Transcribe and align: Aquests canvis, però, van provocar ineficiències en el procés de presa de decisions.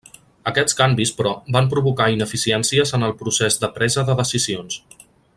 Aquests 0.51 0.75
canvis, 0.79 1.11
però, 1.19 1.33
van 1.57 1.69
provocar 1.73 2.07
ineficiències 2.15 2.93
en 2.99 3.07
el 3.11 3.13
procés 3.23 3.61
de 3.65 3.73
presa 3.79 4.09
de 4.11 4.17
decisions. 4.23 4.81